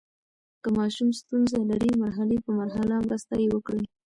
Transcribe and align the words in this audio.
که 0.61 0.69
ماشوم 0.77 1.09
ستونزه 1.19 1.59
لري، 1.71 1.91
مرحلې 2.03 2.37
په 2.45 2.51
مرحله 2.59 2.95
مرسته 3.05 3.33
یې 3.41 3.47
وکړئ. 3.51 3.83